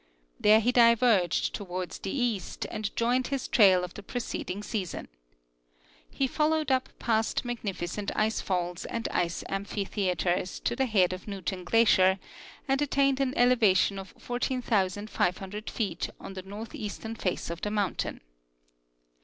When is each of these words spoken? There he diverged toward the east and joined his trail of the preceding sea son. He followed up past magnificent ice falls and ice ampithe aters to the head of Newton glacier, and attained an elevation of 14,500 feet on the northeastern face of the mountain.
There 0.39 0.59
he 0.59 0.71
diverged 0.71 1.53
toward 1.53 1.91
the 1.91 2.09
east 2.09 2.65
and 2.71 2.95
joined 2.95 3.27
his 3.27 3.47
trail 3.47 3.83
of 3.83 3.93
the 3.93 4.01
preceding 4.01 4.63
sea 4.63 4.83
son. 4.83 5.07
He 6.09 6.25
followed 6.25 6.71
up 6.71 6.89
past 6.97 7.45
magnificent 7.45 8.09
ice 8.15 8.41
falls 8.41 8.83
and 8.85 9.07
ice 9.09 9.43
ampithe 9.47 10.09
aters 10.11 10.59
to 10.63 10.75
the 10.75 10.87
head 10.87 11.13
of 11.13 11.27
Newton 11.27 11.63
glacier, 11.63 12.17
and 12.67 12.81
attained 12.81 13.19
an 13.19 13.37
elevation 13.37 13.99
of 13.99 14.15
14,500 14.17 15.69
feet 15.69 16.09
on 16.19 16.33
the 16.33 16.41
northeastern 16.41 17.13
face 17.13 17.51
of 17.51 17.61
the 17.61 17.69
mountain. 17.69 18.21